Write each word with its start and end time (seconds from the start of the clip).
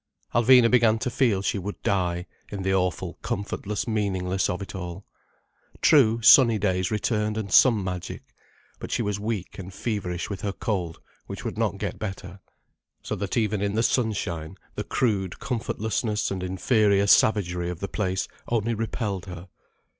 Alvina 0.33 0.67
began 0.67 0.97
to 0.97 1.11
feel 1.11 1.43
she 1.43 1.59
would 1.59 1.79
die, 1.83 2.25
in 2.49 2.63
the 2.63 2.73
awful 2.73 3.19
comfortless 3.21 3.87
meaninglessness 3.87 4.49
of 4.49 4.59
it 4.63 4.73
all. 4.73 5.05
True, 5.79 6.19
sunny 6.23 6.57
days 6.57 6.89
returned 6.89 7.37
and 7.37 7.51
some 7.53 7.83
magic. 7.83 8.23
But 8.79 8.89
she 8.91 9.03
was 9.03 9.19
weak 9.19 9.59
and 9.59 9.71
feverish 9.71 10.27
with 10.27 10.41
her 10.41 10.53
cold, 10.53 10.99
which 11.27 11.45
would 11.45 11.55
not 11.55 11.77
get 11.77 11.99
better. 11.99 12.39
So 13.03 13.15
that 13.17 13.37
even 13.37 13.61
in 13.61 13.75
the 13.75 13.83
sunshine 13.83 14.55
the 14.73 14.83
crude 14.83 15.37
comfortlessness 15.37 16.31
and 16.31 16.41
inferior 16.41 17.05
savagery 17.05 17.69
of 17.69 17.79
the 17.79 17.87
place 17.87 18.27
only 18.49 18.73
repelled 18.73 19.27
her. 19.27 19.49